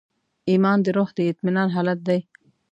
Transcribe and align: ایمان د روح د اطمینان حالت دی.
ایمان 0.49 0.77
د 0.83 0.87
روح 0.97 1.09
د 1.17 1.19
اطمینان 1.31 1.69
حالت 1.75 1.99
دی. 2.07 2.19